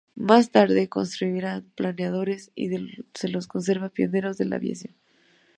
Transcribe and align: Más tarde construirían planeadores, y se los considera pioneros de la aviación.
Más 0.15 0.49
tarde 0.49 0.89
construirían 0.89 1.63
planeadores, 1.75 2.51
y 2.55 2.71
se 3.13 3.29
los 3.29 3.45
considera 3.45 3.89
pioneros 3.89 4.35
de 4.35 4.45
la 4.45 4.55
aviación. 4.55 4.95